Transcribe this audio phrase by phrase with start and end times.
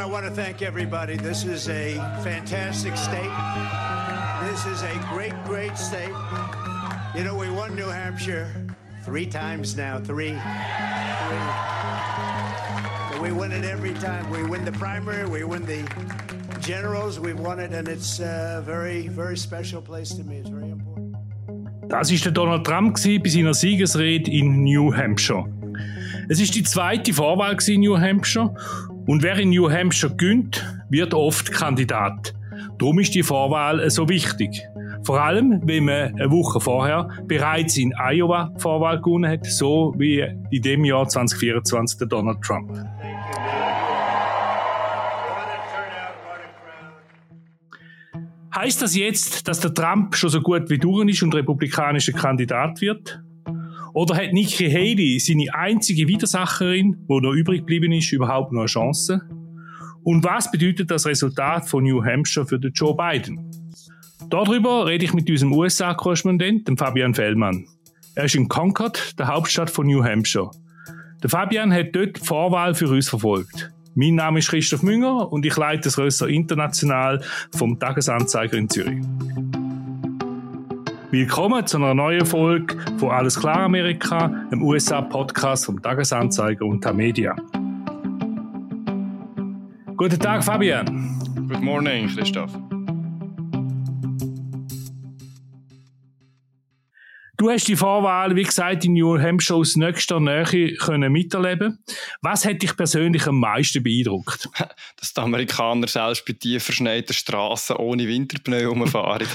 [0.00, 1.16] I want to thank everybody.
[1.16, 3.30] This is a fantastic state.
[4.48, 6.14] This is a great, great state.
[7.14, 8.48] You know, we won New Hampshire
[9.04, 9.98] three times now.
[9.98, 10.30] Three.
[10.30, 10.40] three.
[13.20, 14.30] We win it every time.
[14.30, 15.84] We win the primary, we win the
[16.60, 20.38] generals, we've won it, and it's a very, very special place to me.
[20.38, 21.16] It's very important.
[21.90, 25.44] Das ist der Donald Trump bei seiner Siegesrede in New Hampshire.
[26.30, 28.54] Es ist die zweite Vorwahl in New Hampshire
[29.10, 32.32] und wer in New Hampshire gönnt, wird oft Kandidat.
[32.78, 34.62] Darum ist die Vorwahl so wichtig.
[35.02, 40.24] Vor allem, wenn man eine Woche vorher bereits in Iowa Vorwahl gewonnen hat, so wie
[40.52, 42.70] in dem Jahr 2024 der Donald Trump.
[48.54, 52.80] Heißt das jetzt, dass der Trump schon so gut wie durch ist und republikanischer Kandidat
[52.80, 53.20] wird?
[53.92, 58.68] Oder hat Nikki Haley, seine einzige Widersacherin, wo noch übrig geblieben ist, überhaupt noch eine
[58.68, 59.22] Chance?
[60.02, 63.50] Und was bedeutet das Resultat von New Hampshire für den Joe Biden?
[64.28, 67.66] Darüber rede ich mit unserem USA-Korrespondenten Fabian Fellmann.
[68.14, 70.50] Er ist in Concord, der Hauptstadt von New Hampshire.
[71.22, 73.70] Der Fabian hat dort die Vorwahl für uns verfolgt.
[73.94, 77.22] Mein Name ist Christoph Münger und ich leite das Rösser International
[77.54, 79.00] vom Tagesanzeiger in Zürich.
[81.12, 86.92] Willkommen zu einer neuen Folge von Alles klar Amerika, dem USA-Podcast vom Tagesanzeiger und der
[86.92, 87.34] Media.
[89.96, 91.18] Guten Tag, Fabian.
[91.48, 92.52] Good morning, Christoph.
[97.40, 101.82] Du hast die Vorwahl, wie gesagt, in New Hampshire aus nächster Nähe können miterleben.
[102.20, 104.46] Was hat dich persönlich am meisten beeindruckt?
[104.98, 109.26] Dass die Amerikaner selbst bei tiefer verschneiten Straßen ohne Winterpneu rumfahren.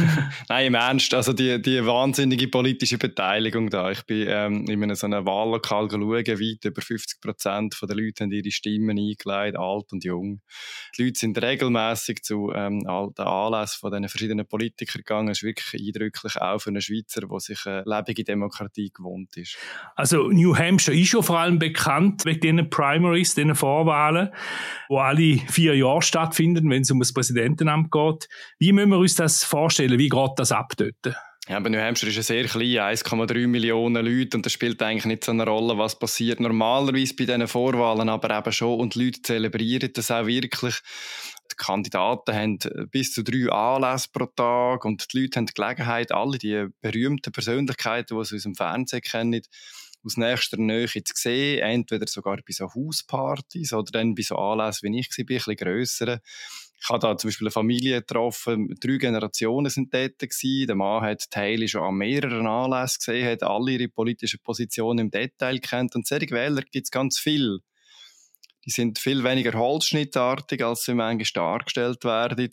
[0.50, 3.90] Nein, im Ernst, also die, die wahnsinnige politische Beteiligung da.
[3.90, 8.24] Ich bin ähm, in einem so einem Wahllokal schauen, weit über 50 Prozent der Leute
[8.24, 10.42] haben ihre Stimmen eingeleitet, alt und jung.
[10.98, 15.28] Die Leute sind regelmäßig zu ähm, den Anlässen von diesen verschiedenen Politikern gegangen.
[15.28, 19.36] Es ist wirklich eindrücklich, auch für einen Schweizer, der sich sich eine lebende Demokratie gewohnt
[19.36, 19.56] ist.
[19.96, 24.30] Also New Hampshire ist ja vor allem bekannt wegen diesen Primaries, diesen Vorwahlen,
[24.88, 28.28] die alle vier Jahre stattfinden, wenn es um das Präsidentenamt geht.
[28.58, 29.98] Wie müssen wir uns das vorstellen?
[29.98, 31.16] Wie geht das ab dort?
[31.46, 35.04] Ja, aber New Hampshire ist ja sehr klein, 1,3 Millionen Leute und das spielt eigentlich
[35.04, 39.04] nicht so eine Rolle, was passiert normalerweise bei diesen Vorwahlen, aber eben schon und die
[39.04, 40.80] Leute zelebrieren das auch wirklich.
[41.52, 42.58] Die Kandidaten haben
[42.90, 47.32] bis zu drei Anlässe pro Tag und die Leute haben die Gelegenheit, alle die berühmten
[47.32, 49.42] Persönlichkeiten, die sie aus dem Fernsehen kennen,
[50.04, 54.92] aus nächster Nähe zu sehen, entweder sogar bei so Hauspartys oder dann bei so Anlässen,
[54.92, 56.20] wie ich war, ein bisschen grösseren.
[56.80, 60.66] Ich habe da zum Beispiel eine Familie getroffen, drei Generationen sind dort gewesen.
[60.66, 65.10] Der Mann hat Teile schon an mehreren Anlässen gesehen, hat alle ihre politischen Positionen im
[65.10, 67.60] Detail kennt und solche Wähler gibt es ganz viel.
[68.66, 72.50] Die sind viel weniger holzschnittartig, als sie manchmal dargestellt werden.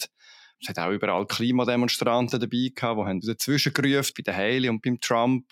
[0.62, 4.82] Es hat auch überall Klimademonstranten dabei gehabt, die haben dazwischen gerufen, bei der Haley und
[4.82, 5.52] beim Trump.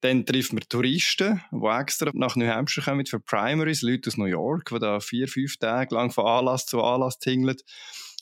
[0.00, 4.24] Dann treffen wir Touristen, die extra nach New Hampshire kommen für Primaries, Leute aus New
[4.24, 7.56] York, die da vier, fünf Tage lang von Anlass zu Anlass tingeln.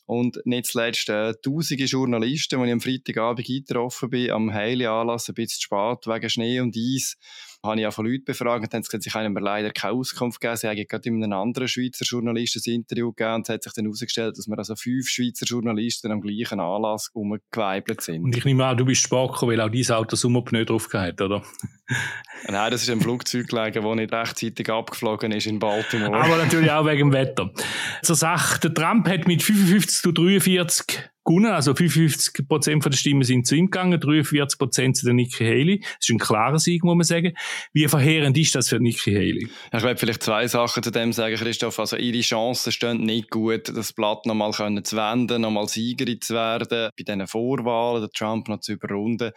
[0.07, 5.35] Und nicht zuletzt äh, tausende Journalisten, die ich am Freitagabend eingetroffen bin, am Heili-Anlass, ein
[5.35, 7.17] bisschen spät, wegen Schnee und Eis,
[7.65, 10.41] habe ich auch von Leuten befragt und dann gesagt, sie können mir leider keine Auskunft
[10.41, 10.57] geben.
[10.57, 13.73] Sie haben gerade in einem anderen Schweizer Journalisten ein Interview gegeben und es hat sich
[13.73, 18.23] dann herausgestellt, dass wir also fünf Schweizer Journalisten am gleichen Anlass umgeweibelt sind.
[18.25, 21.21] Und ich nehme an, du bist spät gekommen, weil auch dein Auto Sommerpneu drauf hat,
[21.21, 21.43] oder?
[22.49, 26.17] Nein, das ist ein Flugzeug gelegen, das nicht rechtzeitig abgeflogen ist in Baltimore.
[26.17, 27.51] Aber natürlich auch wegen dem Wetter.
[28.03, 31.53] Zur Sache, der Trump hat mit 55 zu 43 gewonnen.
[31.53, 35.81] Also 55 Prozent der Stimmen sind zu ihm gegangen, 43 Prozent zu der Nikki Haley.
[35.81, 37.35] Das ist ein klarer Sieg, muss man sagen.
[37.73, 39.49] Wie verheerend ist das für Nikki Haley?
[39.73, 41.79] Ich werde vielleicht zwei Sachen zu dem sagen, Christoph.
[41.79, 46.91] Also ihre Chancen stehen nicht gut, das Blatt nochmal zu wenden, nochmal Siegerin zu werden,
[46.97, 49.33] bei diesen Vorwahlen, den Trump noch zu überrunden.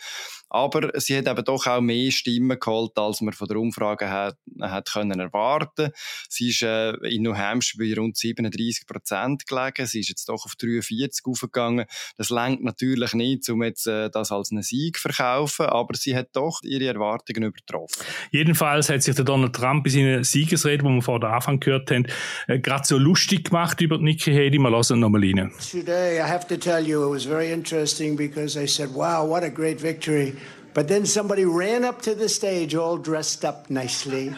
[0.54, 4.36] Aber sie hat eben doch auch mehr Stimmen geholt, als man von der Umfrage hat,
[4.60, 5.92] hat können erwarten.
[6.28, 9.88] Sie ist äh, in New Hampshire bei rund 37 Prozent gelegen.
[9.88, 11.81] Sie ist jetzt doch auf 43 aufgegangen.
[12.18, 16.16] Das lenkt natürlich nicht, um jetzt äh, das als einen Sieg zu verkaufen, aber sie
[16.16, 18.04] hat doch ihre Erwartungen übertroffen.
[18.32, 21.92] Jedenfalls hat sich der Donald Trump in seiner Siegesrede, die wir vor der Anfang gehört
[21.92, 22.06] haben,
[22.48, 24.60] äh, gerade so lustig gemacht über Nikki Haley.
[24.60, 25.52] Wir lassen nochmal rein.
[25.72, 29.44] Today, I have to tell you, it was very interesting because I said, wow, what
[29.44, 30.34] a great victory.
[30.74, 34.34] But then somebody ran up to the stage all dressed up nicely.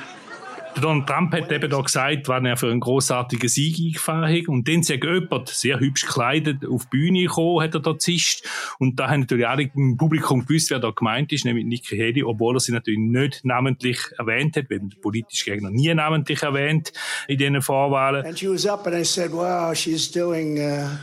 [0.82, 4.48] Donald Trump hat eben da gesagt, wann er für einen großartigen Sieg eingefahren hat.
[4.48, 8.46] Und dann sagt jemand, sehr hübsch gekleidet, auf die Bühne gekommen, hat er da zischt.
[8.80, 12.24] Und da haben natürlich alle im Publikum gewusst, wer da gemeint ist, nämlich Nikki Haley,
[12.24, 16.92] obwohl er sie natürlich nicht namentlich erwähnt hat, weil der politische Gegner nie namentlich erwähnt
[17.28, 18.26] in diesen Vorwahlen.
[18.26, 20.98] And she was up and I said, wow, she's doing uh,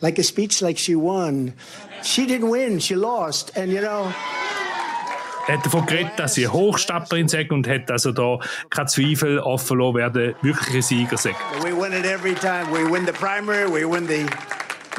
[0.00, 1.52] like a speech like she won.
[2.02, 3.56] She didn't win, she lost.
[3.56, 4.12] And you know,
[5.48, 8.38] hat davon geredet, dass sie Hochstaplerin sagt und hat also da
[8.70, 11.36] kein Zweifel offen lassen, wer der wirkliche Sieger sagt.
[11.62, 12.70] we win it every time.
[12.70, 14.26] We win the primary, we win the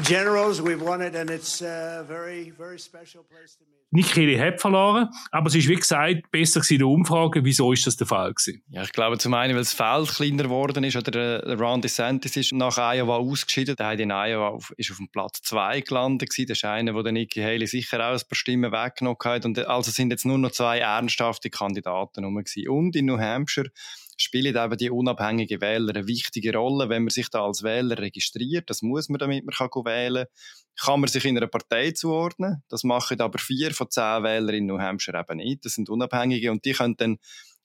[0.01, 3.78] generals, we've won it, and it's a very, very special place to me.
[3.91, 7.43] Nikki Haley hat verloren, aber es ist, wie gesagt, besser in der Umfrage.
[7.43, 8.61] Wieso ist das der Fall gewesen?
[8.69, 12.35] Ja, ich glaube zum einen, weil das Feld kleiner geworden ist, oder der Ron DeSantis
[12.35, 13.75] ist nach Iowa ausgeschieden.
[13.75, 16.47] Der hat in Iowa auf, ist auf dem Platz 2 gelandet gewesen.
[16.49, 19.45] Das ist einer, wo der Nikki Haley sicher auch ein paar Stimmen weggenommen hat.
[19.45, 22.69] Und also sind jetzt nur noch zwei ernsthafte Kandidaten rum gewesen.
[22.69, 23.71] Und in New Hampshire
[24.21, 28.69] spielen eben die unabhängigen Wähler eine wichtige Rolle, wenn man sich da als Wähler registriert.
[28.69, 30.85] Das muss man, damit man kann wählen kann.
[30.85, 32.63] Kann man sich in einer Partei zuordnen.
[32.69, 35.65] Das machen aber vier von zehn Wählern in New Hampshire eben nicht.
[35.65, 37.17] Das sind Unabhängige und die können dann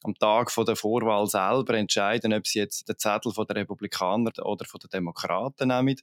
[0.04, 4.32] am Tag von der Vorwahl selber entscheiden, ob sie jetzt den Zettel von der Republikaner
[4.42, 5.96] oder von den Demokraten nehmen.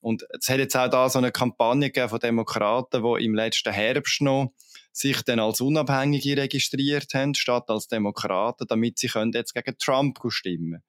[0.00, 3.72] Und es hat jetzt auch da so eine Kampagne gegeben von Demokraten, die im letzten
[3.72, 4.52] Herbst noch
[4.92, 10.18] sich dann als Unabhängige registriert haben, statt als Demokraten, damit sie können jetzt gegen Trump
[10.28, 10.82] stimmen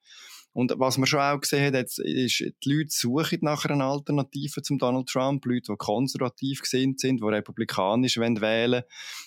[0.58, 4.60] und was man schon auch gesehen hat, jetzt ist, die Leute suchen nach einer Alternative
[4.60, 5.44] zum Donald Trump.
[5.44, 8.82] Leute, die konservativ sind, sind, die republikanisch wählen wollen.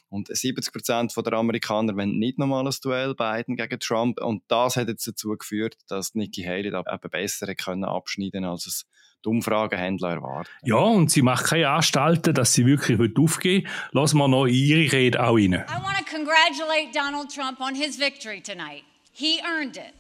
[0.10, 4.20] Und 70 Prozent der Amerikaner wollen nicht nochmal ein Duell Biden gegen Trump.
[4.20, 8.66] Und das hat jetzt dazu geführt, dass Nikki Haley da eben besser können abschneiden als
[8.66, 8.86] es
[9.24, 10.50] die Umfragehändler erwarten.
[10.64, 13.72] Ja, und sie macht keine Anstalten, dass sie wirklich aufgehen will.
[13.92, 15.54] Lassen wir noch ihre Rede auch rein.
[15.54, 18.84] I want to congratulate Donald Trump on his victory tonight.
[19.14, 19.94] He earned it,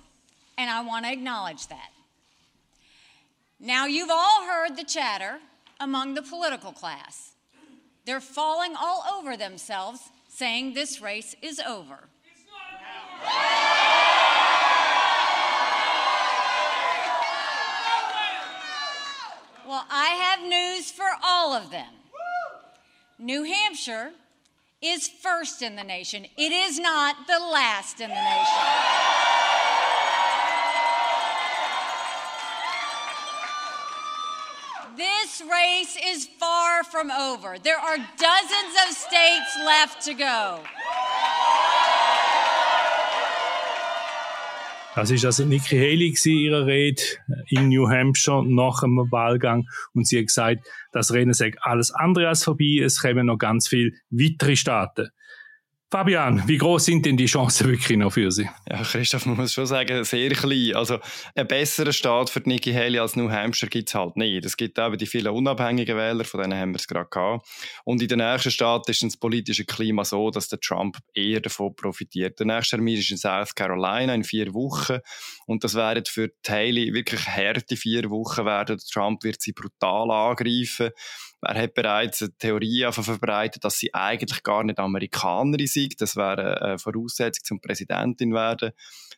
[0.57, 1.91] and I want to acknowledge that.
[3.59, 5.39] Now, you've all heard the chatter
[5.79, 7.33] among the political class.
[8.05, 12.09] They're falling all over themselves, saying this race is over.
[19.71, 21.87] Well, I have news for all of them.
[23.17, 24.11] New Hampshire
[24.81, 26.25] is first in the nation.
[26.37, 28.63] It is not the last in the nation.
[34.97, 37.57] This race is far from over.
[37.57, 40.59] There are dozens of states left to go.
[44.93, 47.01] Das ist also Nikki Haley in ihrer Rede
[47.47, 52.27] in New Hampshire nach dem Wahlgang und sie hat gesagt, das Rennen sei alles andere
[52.27, 55.07] als vorbei, es kommen noch ganz viele weitere Staaten.
[55.93, 58.47] Fabian, wie groß sind denn die Chancen wirklich noch für Sie?
[58.69, 60.73] Ja, Christoph, man muss schon sagen, sehr klein.
[60.73, 60.99] Also,
[61.35, 64.45] einen besseren Staat für Nikki Haley als New Hampshire gibt es halt nicht.
[64.45, 67.45] Es gibt eben die vielen unabhängigen Wähler, von denen haben wir es gerade gehabt.
[67.83, 71.75] Und in den nächsten Staaten ist das politische Klima so, dass der Trump eher davon
[71.75, 72.39] profitiert.
[72.39, 74.99] Der nächste Termin ist in South Carolina in vier Wochen.
[75.45, 78.79] Und das wären für Haley wirklich harte vier Wochen werden.
[78.89, 80.91] Trump wird sie brutal angreifen.
[81.41, 85.99] Er hat bereits eine Theorie verbreitet, dass sie eigentlich gar nicht Amerikanerin sind.
[85.99, 88.71] Das wäre eine Voraussetzung zum Präsidentin werden.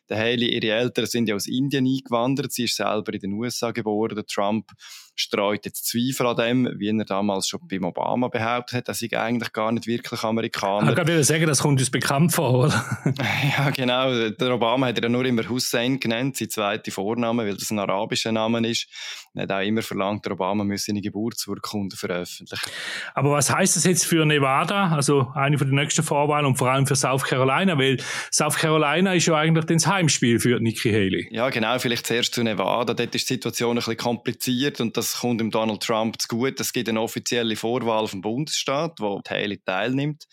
[0.08, 2.52] Der Haley, ihre Eltern sind ja aus Indien eingewandert.
[2.52, 4.14] Sie ist selber in den USA geboren.
[4.14, 4.70] Der Trump
[5.16, 9.16] streut jetzt Zweifel an dem, wie er damals schon beim Obama behauptet hat, dass ich
[9.16, 10.90] eigentlich gar nicht wirklich Amerikaner.
[10.90, 12.84] Ich würde sagen, das kommt uns bekannt vor, oder?
[13.56, 14.28] ja, genau.
[14.28, 18.32] Der Obama hat ja nur immer Hussein genannt, sein zweiter Vorname, weil das ein arabischer
[18.32, 18.88] Name ist.
[19.34, 22.70] Er hat auch immer verlangt, der Obama müsse seine Geburtsurkunde veröffentlichen.
[23.14, 26.70] Aber was heißt das jetzt für Nevada, also eine von den nächsten Vorwahlen und vor
[26.70, 27.78] allem für South Carolina?
[27.78, 27.98] Weil
[28.32, 31.28] South Carolina ist ja eigentlich das Heimspiel für Nikki Haley.
[31.30, 31.78] Ja, genau.
[31.78, 32.94] Vielleicht zuerst zu Nevada.
[32.94, 36.60] Dort ist die Situation ein bisschen kompliziert und das kommt dem Donald Trump zu gut.
[36.60, 40.24] Es gibt eine offizielle Vorwahl vom Bundesstaat, wo Haley teilnimmt.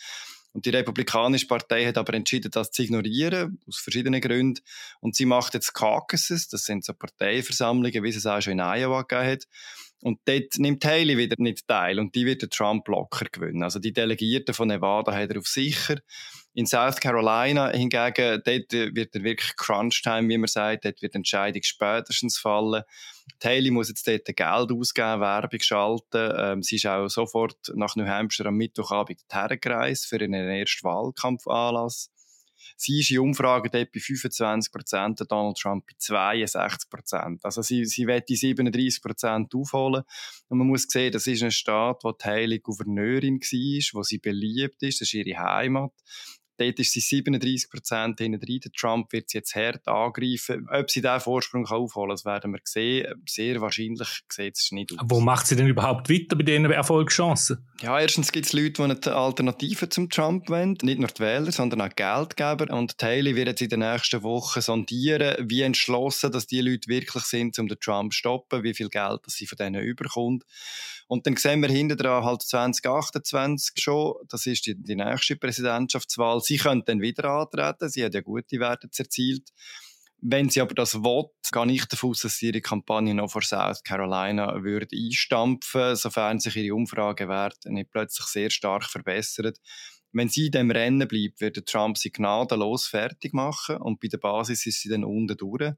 [0.54, 4.62] Und die Republikanische Partei hat aber entschieden, das zu ignorieren, aus verschiedenen Gründen.
[5.00, 9.04] Und sie macht jetzt Caucuses, das sind so Parteiversammlungen, wie es auch schon in Iowa
[9.04, 9.44] gegeben hat.
[10.02, 13.64] Und dort nimmt Haley wieder nicht teil und die wird der Trump locker gewinnen.
[13.64, 15.98] Also die Delegierten von Nevada hat er auf sicher.
[16.54, 21.18] In South Carolina hingegen, dort wird er wirklich Crunch-Time, wie man sagt, dort wird die
[21.18, 22.84] Entscheidung spätestens fallen.
[23.44, 26.34] Haley muss jetzt dort Geld ausgeben, Werbung schalten.
[26.38, 32.10] Ähm, sie ist auch sofort nach New Hampshire am Mittwochabend hergereist für einen ersten Wahlkampfanlass.
[32.78, 37.46] Sie ist in Umfragen dort bei 25 Prozent, Donald Trump bei 62 Prozent.
[37.46, 40.04] Also sie, sie will die 37 Prozent aufholen.
[40.50, 44.18] Und man muss sehen, das ist ein Staat, wo die Haley Gouverneurin war, wo sie
[44.18, 45.92] beliebt ist, das ist ihre Heimat
[46.62, 48.40] dort ist sie 37 Prozent hinten.
[48.40, 50.68] Der Trump wird sie jetzt hart angreifen.
[50.72, 53.24] Ob sie diesen Vorsprung aufholen kann, das werden wir sehen.
[53.28, 55.00] Sehr wahrscheinlich sieht es nicht aus.
[55.04, 57.68] Wo macht sie denn überhaupt weiter bei diesen Erfolgschancen?
[57.82, 60.78] Ja, erstens gibt es Leute, die eine Alternative zum Trump wollen.
[60.82, 62.74] Nicht nur die Wähler, sondern auch Geldgeber.
[62.76, 67.24] Und Haley wird jetzt in den nächsten Wochen sondieren, wie entschlossen dass die Leute wirklich
[67.24, 70.44] sind, um den Trump zu stoppen, wie viel Geld dass sie von denen überkommt.
[71.12, 76.40] Und dann sehen wir hinter dran halt 2028 schon, das ist die, die nächste Präsidentschaftswahl.
[76.40, 79.50] Sie können dann wieder antreten, sie hat ja gute Werte erzielt.
[80.22, 83.42] Wenn sie aber das will, gehe ich davon aus, dass sie ihre Kampagne noch vor
[83.42, 89.52] South Carolina würde einstampfen, sofern sich ihre Umfragewerte nicht plötzlich sehr stark verbessern.
[90.14, 94.18] Wenn sie in dem Rennen bleibt, wird Trump sie gnadenlos fertig machen und bei der
[94.18, 95.74] Basis ist sie dann unten durch.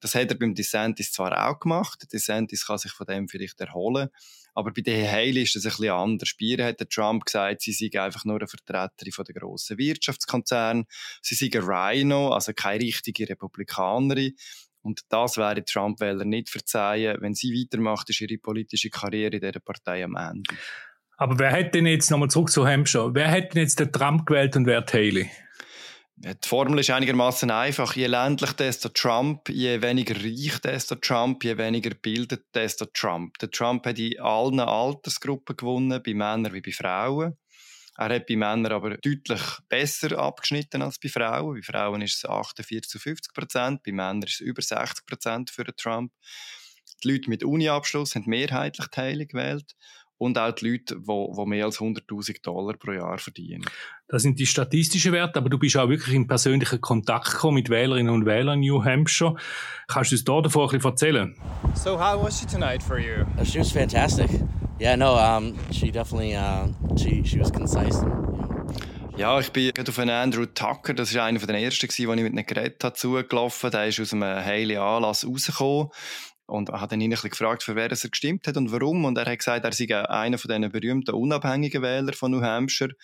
[0.00, 2.06] Das hat er beim DeSantis zwar auch gemacht.
[2.12, 4.08] DeSantis kann sich von dem vielleicht erholen.
[4.54, 6.34] Aber bei den Haley ist das ein bisschen anders.
[6.40, 10.84] Bei hat der Trump gesagt, sie sei einfach nur eine Vertreterin von der grossen Wirtschaftskonzerne.
[11.20, 14.34] Sie sei ein Rhino, also keine richtige Republikanerin.
[14.80, 17.18] Und das wäre Trump-Wähler nicht verzeihen.
[17.20, 20.54] Wenn sie weitermacht, ist ihre politische Karriere in dieser Partei am Ende.
[21.18, 24.26] Aber wer hat denn jetzt, nochmal zurück zu Hampshire, wer hat denn jetzt den Trump
[24.26, 25.30] gewählt und wer Haley?
[26.18, 27.94] Die Formel ist einigermaßen einfach.
[27.94, 29.50] Je ländlich, desto Trump.
[29.50, 31.44] Je weniger reich, desto Trump.
[31.44, 33.36] Je weniger bildet, desto Trump.
[33.38, 37.36] Der Trump hat in allen Altersgruppen gewonnen, bei Männern wie bei Frauen.
[37.98, 41.54] Er hat bei Männern aber deutlich besser abgeschnitten als bei Frauen.
[41.56, 45.50] Bei Frauen ist es 48 zu 50 Prozent, bei Männern ist es über 60 Prozent
[45.50, 46.12] für den Trump.
[47.04, 49.74] Die Leute mit Uni-Abschluss haben mehrheitlich Teile gewählt
[50.18, 53.64] und auch die Leute, die, mehr als 100.000 Dollar pro Jahr verdienen.
[54.08, 57.68] Das sind die statistischen Werte, aber du bist auch wirklich in persönlichen Kontakt gekommen mit
[57.68, 59.34] Wählerinnen und Wählern in New Hampshire.
[59.88, 61.36] Kannst du uns da davor ein bisschen erzählen?
[61.74, 63.24] So how was she tonight for you?
[63.38, 64.30] Uh, she was fantastic.
[64.80, 68.04] Yeah, no, um, she definitely, uh, she, she was concise.
[69.16, 72.22] Ja, ich bin gerade auf einen Andrew Tucker, das war einer der ersten, den ich
[72.22, 75.88] mit einem Gerät zugelaufen Der ist aus einem heilen Anlass rausgekommen
[76.46, 79.04] und hat dann ihn ein bisschen gefragt, für wer er gestimmt hat und warum.
[79.04, 82.94] Und er hat gesagt, er sei einer von diesen berühmten unabhängigen Wähler von New Hampshire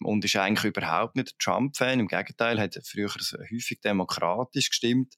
[0.00, 2.00] und ist eigentlich überhaupt nicht Trump-Fan.
[2.00, 3.08] Im Gegenteil, hat früher
[3.52, 5.14] häufig demokratisch gestimmt,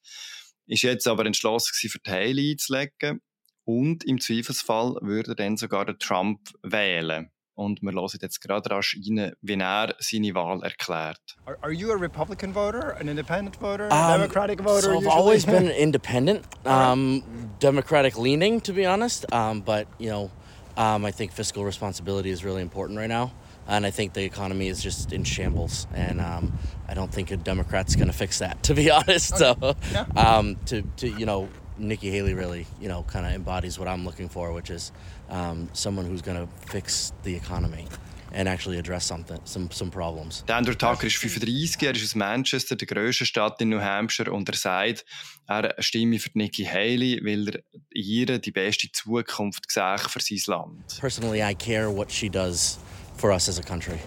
[0.67, 3.21] ist jetzt aber entschlossen gewesen, für die einzulegen
[3.65, 7.31] und im Zweifelsfall würde er dann sogar den Trump wählen.
[7.61, 11.21] Und wir hören jetzt gerade rasch rein, wie er seine Wahl erklärt.
[11.45, 14.81] Are, are you a Republican voter, an independent voter, Um, Democratic voter?
[14.81, 15.11] So I've usually?
[15.21, 17.23] always been independent, um,
[17.59, 19.27] Democratic leaning, to be honest.
[19.31, 20.31] Um, but you know,
[20.79, 23.31] um, I think fiscal responsibility is really important right now,
[23.69, 26.55] and I think the economy is just in shambles, and um,
[26.89, 29.37] I don't think a Democrat's going to fix that, to be honest.
[29.37, 29.55] So,
[29.93, 30.07] Yeah.
[30.17, 31.51] um, to to you know,
[31.81, 34.93] Nikki Haley really you know kind of embodies what I'm looking for, which is
[35.29, 37.87] um, someone who's going to fix the economy
[38.33, 40.45] and actually address something, some some problems.
[40.47, 44.33] Der Andrew Tucker ist 35, er ist aus Manchester, der grössten Stadt in New Hampshire,
[44.33, 45.05] und er sagt,
[45.49, 47.61] er stimme für Nikki Haley, weil er
[47.93, 50.99] ihr die beste Zukunft sieht für sein Land.
[51.01, 52.79] Personally, I care what she does
[53.17, 53.99] for us as a country.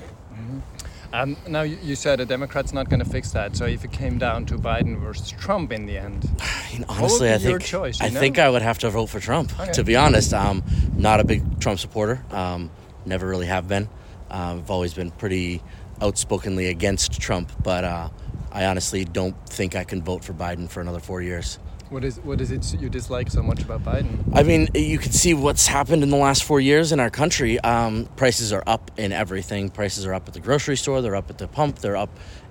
[1.13, 3.55] Um, now you said a Democrat's not going to fix that.
[3.55, 7.32] So if it came down to Biden versus Trump in the end, I mean, honestly,
[7.32, 8.20] I think choice, I know?
[8.20, 9.58] think I would have to vote for Trump.
[9.60, 9.72] Okay.
[9.74, 10.63] To be honest, I'm
[10.98, 12.25] not a big Trump supporter.
[12.32, 12.72] Um,
[13.05, 13.89] never really have been.
[14.32, 15.62] Um, I've always been pretty
[16.01, 18.10] outspokenly against Trump, but uh,
[18.51, 21.60] I honestly don't think I can vote for Biden for another four years.
[21.93, 24.17] What is what is it you dislike so much about Biden?
[24.33, 27.59] I mean, you can see what's happened in the last four years in our country.
[27.59, 29.69] Um, prices are up in everything.
[29.69, 31.01] Prices are up at the grocery store.
[31.01, 31.79] They're up at the pump.
[31.79, 32.09] They're up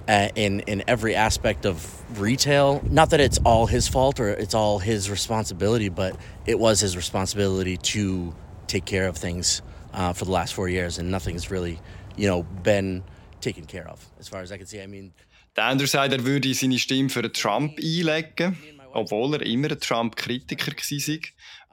[0.09, 2.81] uh, in in every aspect of retail.
[2.89, 6.97] Not that it's all his fault or it's all his responsibility, but it was his
[6.97, 8.35] responsibility to
[8.69, 9.61] take care of things
[9.93, 11.81] uh, for the last four years, and nothing's really,
[12.17, 13.03] you know, been
[13.41, 14.81] taken care of as far as I can see.
[14.81, 15.13] I mean,
[15.55, 18.57] Der Andrew sagt, er würde seine Stimme für den Trump einlegen,
[18.93, 21.19] obwohl er immer Trump-Kritiker war,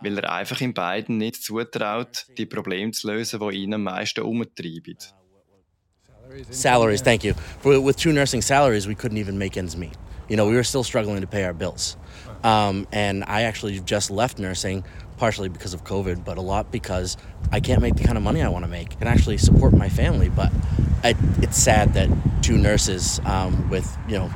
[0.01, 4.23] weil er einfach in beiden nicht zutraut, die Probleme zu lösen, die ihn am meisten
[4.23, 4.97] umtreiben.
[6.51, 7.33] salaries thank you.
[7.59, 9.97] For, with two nursing salaries we couldn't even make ends meet.
[10.27, 11.97] You know we were still struggling to pay our bills.
[12.43, 14.85] Um, and i actually just left nursing
[15.17, 17.17] partially because of covid but a lot because
[17.51, 19.89] i can't make the kind of money i want to make and actually support my
[19.89, 20.49] family but
[21.03, 22.09] I, it's sad that
[22.41, 24.31] two nurses um, with you know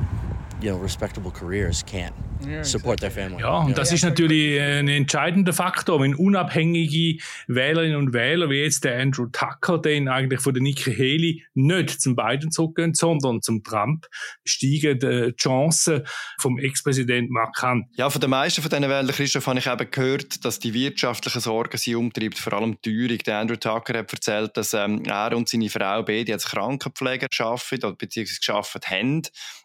[0.60, 2.14] you know respectable careers can't
[2.62, 3.40] support their family.
[3.40, 8.84] Ja, und das ist natürlich ein entscheidender Faktor, wenn unabhängige Wählerinnen und Wähler wie jetzt
[8.84, 13.62] der Andrew Tucker, den eigentlich von der Nikki Haley nicht zum Biden zurückgehen, sondern zum
[13.62, 14.06] Trump,
[14.44, 16.02] steigen die Chancen
[16.38, 17.86] vom Ex-Präsident markant.
[17.96, 21.40] Ja, von den meisten von diesen Wählern, Christoph, habe ich eben gehört, dass die wirtschaftlichen
[21.40, 23.18] Sorgen sie umtreibt, vor allem die Teuerung.
[23.18, 27.96] Der Andrew Tucker hat erzählt, dass ähm, er und seine Frau beide als Krankenpfleger arbeiten,
[27.96, 29.22] beziehungsweise geschafft haben.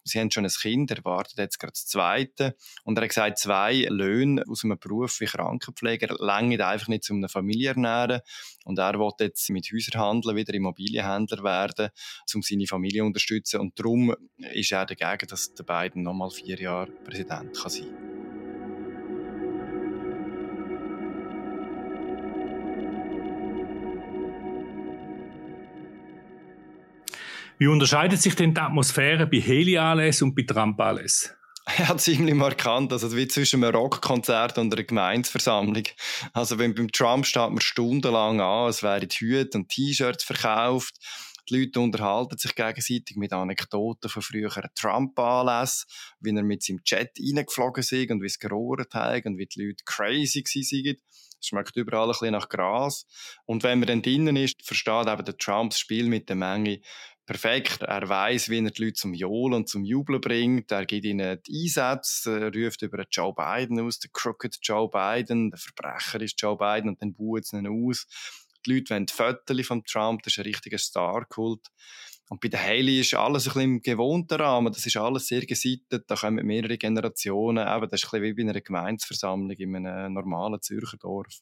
[0.10, 2.56] Sie haben schon ein Kind, er wartet jetzt gerade das zweite.
[2.84, 7.14] Und er hat gesagt, zwei Löhne aus einem Beruf wie Krankenpfleger länger einfach nicht zu
[7.14, 8.22] einer Familie ernähren.
[8.66, 11.90] Und er will jetzt mit Häuserhandeln wieder Immobilienhändler werden,
[12.34, 13.60] um seine Familie zu unterstützen.
[13.60, 14.16] Und darum
[14.54, 18.19] ist er dagegen, dass der Biden nochmal vier Jahre Präsident sein kann.
[27.62, 31.32] Wie unterscheidet sich denn die Atmosphäre bei Heli-Anlässen und bei Trump-Anlässen?
[31.78, 32.94] Ja, ziemlich markant.
[32.94, 35.84] Also wie zwischen einem Rockkonzert und einer Gemeinsversammlung.
[36.32, 40.96] Also wenn beim Trump steht man stundenlang an, es wären Hüte und T-Shirts verkauft.
[41.50, 45.90] Die Leute unterhalten sich gegenseitig mit Anekdoten von früheren Trump-Anlässen,
[46.22, 49.66] wie er mit seinem Jet reingeflogen ist und wie es gerohrt hat und wie die
[49.66, 50.96] Leute crazy waren.
[51.42, 53.06] Es schmeckt überall ein bisschen nach Gras.
[53.46, 56.80] Und wenn man dann drinnen ist, versteht eben der Trump das Spiel mit der Menge
[57.30, 57.84] perfekt.
[57.84, 60.72] Er weiß, wie er die Leute zum Johlen und zum Jubeln bringt.
[60.72, 65.52] Er gibt ihnen die Einsätze, er ruft über Joe Biden aus, der Crooked Joe Biden,
[65.52, 68.08] der Verbrecher ist Joe Biden und dann buhen sie ihn aus.
[68.66, 71.68] Die Leute wollen Fotos von Trump, das ist ein richtiger Star-Kult.
[72.30, 74.72] Und bei der Haley ist alles ein bisschen im gewohnten Rahmen.
[74.72, 76.06] Das ist alles sehr gesittet.
[76.08, 77.68] Da kommen mehrere Generationen.
[77.68, 81.40] Eben, das ist ein bisschen wie bei einer Gemeinsversammlung in einem normalen Zürcher Dorf.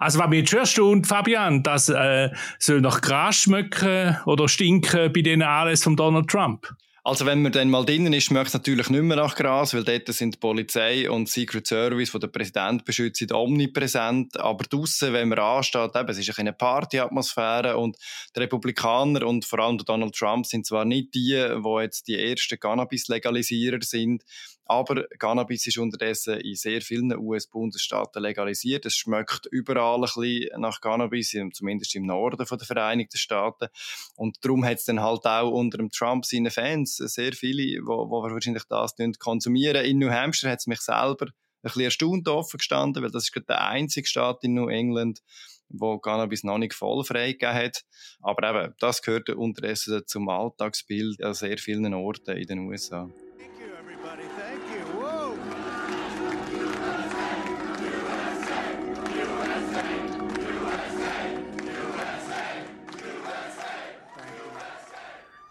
[0.00, 5.12] Also, was mich jetzt schon erstaunt, Fabian, das äh, soll nach Gras schmecken oder stinken
[5.12, 6.66] bei den Anlässen von Donald Trump?
[7.06, 9.84] Also wenn man dann mal drinnen ist, schmeckt es natürlich nicht mehr nach Gras, weil
[9.84, 14.40] dort sind die Polizei und Secret Service, die der Präsident beschützt, omnipräsent.
[14.40, 17.98] Aber draussen, wenn man ansteht, eben, es ist eine Partyatmosphäre und
[18.34, 22.58] die Republikaner und vor allem Donald Trump sind zwar nicht die, die jetzt die ersten
[22.58, 24.24] Cannabis-Legalisierer sind,
[24.66, 28.86] aber Cannabis ist unterdessen in sehr vielen US-Bundesstaaten legalisiert.
[28.86, 33.68] Es schmeckt überall ein bisschen nach Cannabis, zumindest im Norden der Vereinigten Staaten.
[34.16, 37.80] Und darum hat es dann halt auch unter dem Trump seine Fans sehr viele, die
[37.82, 39.84] wahrscheinlich das konsumieren.
[39.84, 43.32] In New Hampshire hat es mich selber ein bisschen erstaunt offen gestanden, weil das ist
[43.32, 45.20] gerade der einzige Staat in New England,
[45.68, 47.84] wo Cannabis noch nicht voll freigegeben hat.
[48.20, 53.10] Aber eben, das gehört unterdessen zum Alltagsbild an sehr vielen Orten in den USA.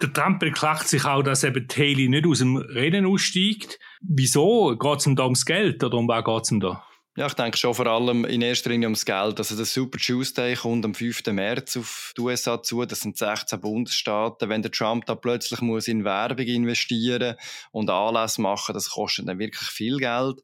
[0.03, 3.79] Der Trump beklagt sich auch, dass eben Haley nicht aus dem Rennen aussteigt.
[4.01, 4.75] Wieso?
[4.77, 6.83] Geht es ihm da ums Geld oder um was geht es ihm da?
[7.15, 9.39] Ja, ich denke schon vor allem in erster Linie ums Geld.
[9.39, 11.27] Also der Super Tuesday kommt am 5.
[11.27, 12.83] März auf die USA zu.
[12.83, 14.49] Das sind 16 Bundesstaaten.
[14.49, 17.35] Wenn der Trump da plötzlich muss in Werbung investieren
[17.71, 20.41] und Anlässe machen, das kostet dann wirklich viel Geld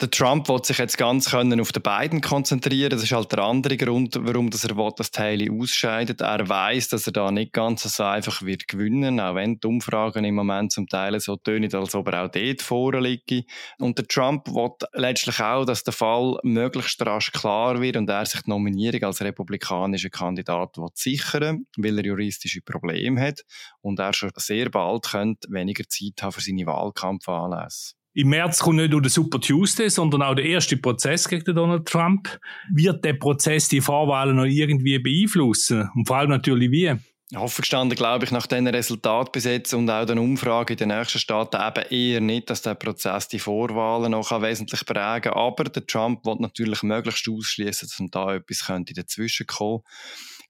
[0.00, 2.90] der Trump will sich jetzt ganz können auf den beiden konzentrieren.
[2.90, 6.22] Das ist halt der andere Grund, warum dass er will, dass Haley ausscheidet.
[6.22, 10.24] Er weiß, dass er da nicht ganz so einfach wird gewinnen, auch wenn die Umfragen
[10.24, 13.44] im Moment zum Teil so tönen, als ob er auch dort vorne liege.
[13.78, 18.24] Und der Trump will letztlich auch, dass der Fall möglichst rasch klar wird und er
[18.24, 23.42] sich die Nominierung als republikanischer Kandidat will sichern, weil er juristische Probleme hat
[23.82, 27.99] und er schon sehr bald könnte weniger Zeit haben für seine Wahlkampfanlässe.
[28.12, 31.86] Im März kommt nicht nur der Super Tuesday, sondern auch der erste Prozess gegen Donald
[31.86, 32.40] Trump.
[32.72, 35.88] Wird der Prozess die Vorwahlen noch irgendwie beeinflussen?
[35.94, 36.92] Und vor allem natürlich wie?
[37.36, 40.88] Offen gestanden glaube ich nach diesen Resultaten bis jetzt und auch den Umfragen in den
[40.88, 45.34] nächsten Staaten eben eher nicht, dass der Prozess die Vorwahlen noch wesentlich prägen kann.
[45.34, 49.82] Aber der Trump wird natürlich möglichst ausschließen, dass da etwas könnte dazwischen kommen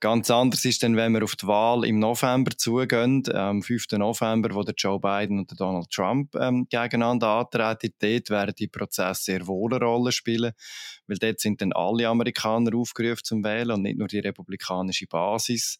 [0.00, 3.84] Ganz anders ist dann, wenn wir auf die Wahl im November zugehen, am 5.
[3.92, 7.92] November, wo der Joe Biden und der Donald Trump ähm, gegeneinander antreten.
[7.98, 10.52] Dort werden die Prozesse sehr wohl eine Rolle spielen,
[11.06, 15.78] weil dort sind dann alle Amerikaner aufgerufen zum Wählen und nicht nur die republikanische Basis.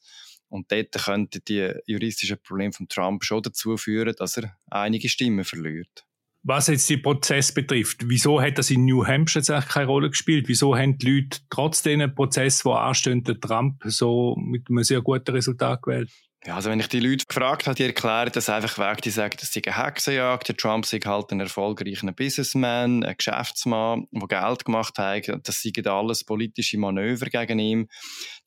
[0.50, 5.46] Und dort könnten die juristischen Probleme von Trump schon dazu führen, dass er einige Stimmen
[5.46, 6.04] verliert.
[6.42, 10.08] Was jetzt den Prozess betrifft, wieso hat das in New Hampshire jetzt eigentlich keine Rolle
[10.08, 10.48] gespielt?
[10.48, 15.02] Wieso haben die Leute trotz den Prozess, der anstehen, den Trump so mit einem sehr
[15.02, 16.10] guten Resultat gewählt?
[16.46, 19.36] Ja, also wenn ich die Leute gefragt habe, die erklären das einfach weg, die sagen,
[19.38, 24.64] das sei eine Hexenjagd, der Trump sei halt ein erfolgreicher Businessman, ein Geschäftsmann, der Geld
[24.64, 27.88] gemacht hat, das seien alles politische Manöver gegen ihn.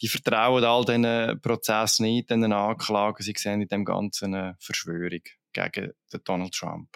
[0.01, 5.21] Die vertrauen all diesen Prozessen nicht, diesen Anklagen, sie sehen in dem Ganzen eine Verschwörung.
[5.53, 5.91] Gegen
[6.25, 6.89] Donald Trump.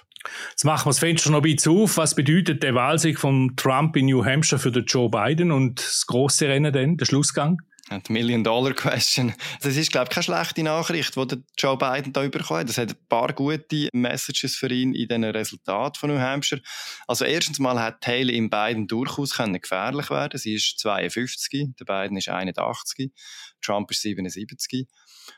[0.49, 1.97] Jetzt machen wir das Fenster noch ein bisschen auf.
[1.97, 6.05] Was bedeutet der Wahlsieg von Trump in New Hampshire für den Joe Biden und das
[6.07, 7.59] große Rennen dann, der Schlussgang?
[7.89, 9.33] Die Million-Dollar-Question.
[9.61, 12.69] Das ist, glaube ich, keine schlechte Nachricht, die Joe Biden da bekommen hat.
[12.69, 16.61] Es hat ein paar gute Messages für ihn in diesen Resultaten von New Hampshire.
[17.07, 20.37] Also erstens mal hat Haley im Biden durchaus können gefährlich werden.
[20.37, 23.13] Sie ist 52, der Biden ist 81,
[23.61, 24.85] Trump ist 77.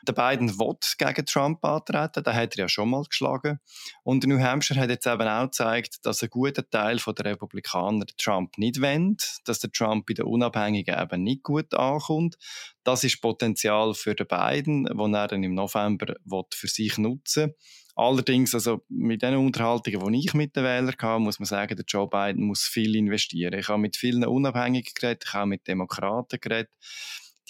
[0.06, 3.58] Der Biden will gegen Trump antreten, den hat er ja schon mal geschlagen.
[4.02, 8.56] Und New Hampshire hat jetzt eben auch gezeigt, dass ein guter Teil der Republikaner Trump
[8.58, 12.36] nicht wendet, dass der Trump bei den Unabhängigen eben nicht gut ankommt.
[12.84, 16.14] Das ist Potenzial für den Biden, wo er dann im November
[16.52, 17.56] für sich nutzen will.
[17.96, 21.84] Allerdings, also mit den Unterhaltungen, die ich mit den Wählern hatte, muss man sagen, der
[21.86, 23.58] Joe Biden muss viel investieren.
[23.58, 26.70] Ich habe mit vielen Unabhängigen geredet, ich habe mit Demokraten geredet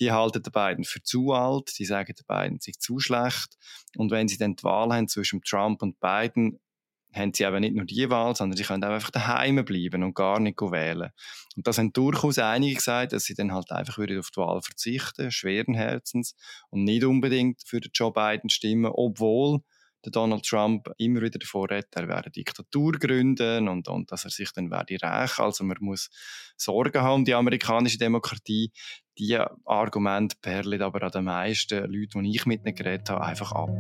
[0.00, 3.56] die halten den beiden für zu alt, die sagen, den beiden sind zu schlecht.
[3.96, 6.58] Und wenn sie dann die Wahl haben zwischen Trump und Biden,
[7.12, 10.14] haben sie eben nicht nur die Wahl, sondern sie können auch einfach daheim bleiben und
[10.14, 11.10] gar nicht wählen.
[11.56, 15.30] Und das haben durchaus einige gesagt, dass sie dann halt einfach auf die Wahl verzichten,
[15.30, 16.36] schweren Herzens
[16.70, 19.60] und nicht unbedingt für den Joe Biden stimmen, obwohl
[20.04, 24.30] der Donald Trump immer wieder davor redet, er werde Diktatur gründen und, und dass er
[24.30, 25.42] sich dann werde rächen.
[25.42, 26.08] Also man muss
[26.56, 28.72] Sorgen haben um die amerikanische Demokratie.
[29.18, 33.52] Die Argumente perlen aber an den meisten Leuten, die ich mit ihnen geredet habe, einfach
[33.52, 33.70] ab.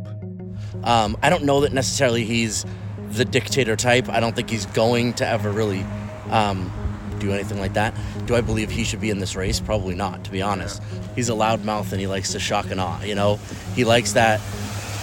[0.82, 2.66] Um, I don't know that necessarily he's
[3.10, 4.08] the dictator type.
[4.08, 5.84] I don't think he's going to ever really
[6.30, 6.70] um,
[7.18, 7.94] do anything like that.
[8.26, 9.60] Do I believe he should be in this race?
[9.60, 10.82] Probably not, to be honest.
[11.14, 13.38] He's a loudmouth and he likes to shock and awe, you know?
[13.74, 14.40] He likes that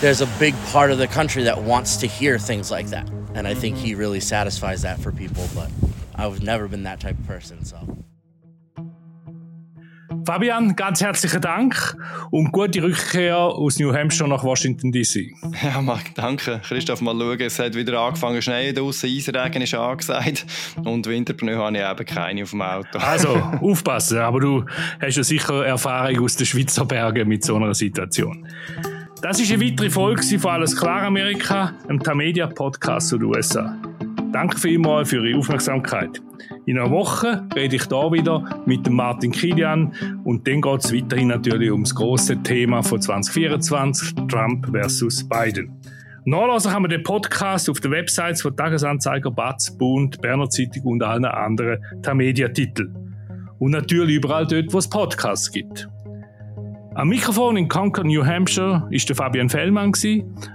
[0.02, 3.10] there's a big part of the country that wants to hear things like that.
[3.34, 5.70] And I think he really satisfies that for people, but
[6.16, 7.78] I've never been that type of person, so.
[10.26, 11.96] Fabian, ganz herzlichen Dank
[12.32, 15.32] und gute Rückkehr aus New Hampshire nach Washington DC.
[15.64, 16.60] Ja, Marc, danke.
[16.68, 20.46] Christoph, mal schauen, es hat wieder angefangen zu schneien draussen, Eisregen ist angesagt
[20.84, 23.00] und Winterpneu habe ich eben keine auf dem Auto.
[23.00, 23.30] Also,
[23.62, 24.66] aufpassen, aber du
[25.00, 28.46] hast ja sicher Erfahrung aus den Schweizer Bergen mit so einer Situation.
[29.22, 33.76] Das ist eine weitere Folge von Alles klar Amerika, einem Tamedia Podcast zu den USA.
[34.32, 36.22] Danke vielmals für Ihre Aufmerksamkeit.
[36.68, 39.92] In einer Woche rede ich da wieder mit Martin Kilian
[40.24, 45.72] und dann geht es weiterhin natürlich ums große Thema von 2024, Trump versus Biden.
[46.26, 51.04] Nachlesen kann man den Podcast auf den Websites von Tagesanzeiger, Batz, Bund, Berner Zeitung und
[51.04, 52.96] allen anderen Tamedia-Titeln.
[53.58, 55.90] Und natürlich überall dort, wo es Podcasts gibt.
[56.98, 59.92] Am Mikrofon in Concord, New Hampshire, ist der Fabian Fellmann.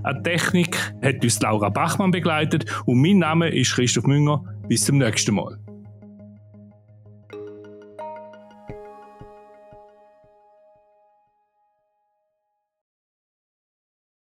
[0.02, 4.42] An Technik hat uns Laura Bachmann begleitet und mein Name ist Christoph Münger.
[4.66, 5.62] Bis zum nächsten Mal.